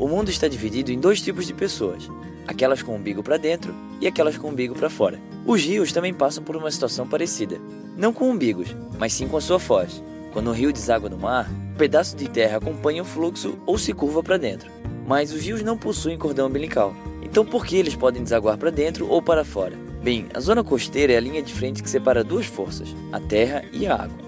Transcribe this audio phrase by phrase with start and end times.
[0.00, 2.08] o mundo está dividido em dois tipos de pessoas:
[2.48, 5.20] aquelas com o umbigo para dentro e aquelas com o umbigo para fora.
[5.46, 7.60] Os rios também passam por uma situação parecida,
[7.98, 10.02] não com umbigos, mas sim com a sua foz.
[10.32, 13.92] Quando o rio deságua no mar, um pedaço de terra acompanha o fluxo ou se
[13.92, 14.70] curva para dentro.
[15.06, 16.94] Mas os rios não possuem cordão umbilical.
[17.22, 19.76] Então por que eles podem desaguar para dentro ou para fora?
[20.02, 23.62] Bem, a zona costeira é a linha de frente que separa duas forças, a terra
[23.70, 24.18] e a água.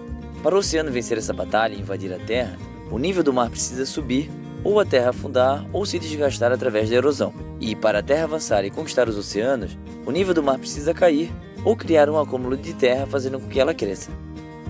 [0.42, 2.58] Para o oceano vencer essa batalha e invadir a terra,
[2.90, 4.28] o nível do mar precisa subir,
[4.64, 7.32] ou a terra afundar ou se desgastar através da erosão.
[7.60, 9.76] E para a terra avançar e conquistar os oceanos,
[10.06, 11.30] o nível do mar precisa cair
[11.64, 14.10] ou criar um acúmulo de terra fazendo com que ela cresça.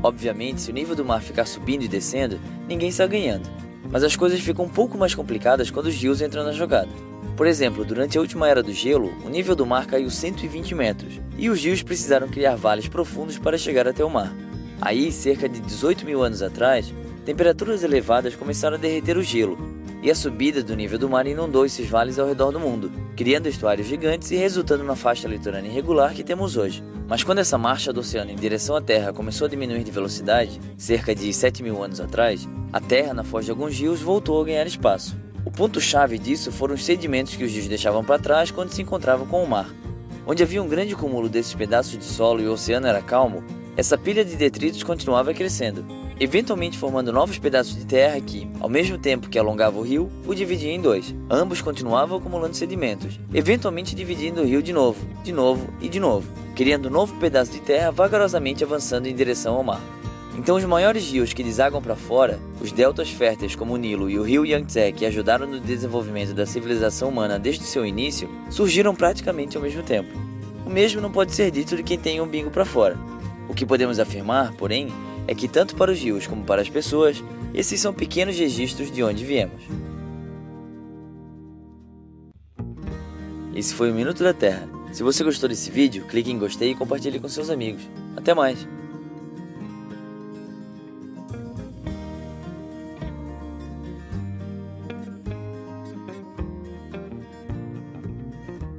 [0.03, 3.49] Obviamente, se o nível do mar ficar subindo e descendo, ninguém está ganhando.
[3.91, 6.89] Mas as coisas ficam um pouco mais complicadas quando os rios entram na jogada.
[7.37, 11.21] Por exemplo, durante a última era do gelo, o nível do mar caiu 120 metros
[11.39, 14.33] e os rios precisaram criar vales profundos para chegar até o mar.
[14.81, 16.93] Aí, cerca de 18 mil anos atrás,
[17.25, 21.65] temperaturas elevadas começaram a derreter o gelo e a subida do nível do mar inundou
[21.65, 26.13] esses vales ao redor do mundo, criando estuários gigantes e resultando na faixa litorânea irregular
[26.13, 26.83] que temos hoje.
[27.09, 30.61] Mas quando essa marcha do oceano em direção à Terra começou a diminuir de velocidade,
[30.77, 34.45] cerca de 7 mil anos atrás, a Terra, na foz de alguns rios, voltou a
[34.45, 35.17] ganhar espaço.
[35.45, 39.27] O ponto-chave disso foram os sedimentos que os rios deixavam para trás quando se encontravam
[39.27, 39.69] com o mar.
[40.27, 43.45] Onde havia um grande cúmulo desses pedaços de solo e o oceano era calmo,
[43.77, 45.85] essa pilha de detritos continuava crescendo,
[46.21, 50.35] eventualmente formando novos pedaços de terra que, ao mesmo tempo que alongava o rio, o
[50.35, 51.15] dividia em dois.
[51.31, 56.31] Ambos continuavam acumulando sedimentos, eventualmente dividindo o rio de novo, de novo e de novo,
[56.55, 59.81] criando um novo pedaço de terra vagarosamente avançando em direção ao mar.
[60.37, 64.19] Então, os maiores rios que desagam para fora, os deltas férteis como o Nilo e
[64.19, 69.57] o rio Yangtze, que ajudaram no desenvolvimento da civilização humana desde seu início, surgiram praticamente
[69.57, 70.11] ao mesmo tempo.
[70.65, 72.97] O mesmo não pode ser dito de quem tem um umbigo para fora.
[73.49, 74.89] O que podemos afirmar, porém,
[75.27, 77.23] é que tanto para os rios como para as pessoas,
[77.55, 79.63] esses são pequenos registros de onde viemos.
[83.55, 84.69] Esse foi o Minuto da Terra.
[84.93, 87.83] Se você gostou desse vídeo, clique em gostei e compartilhe com seus amigos.
[88.17, 88.67] Até mais!